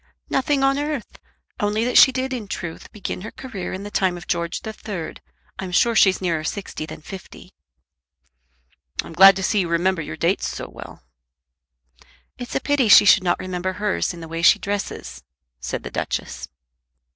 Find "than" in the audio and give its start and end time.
6.87-7.03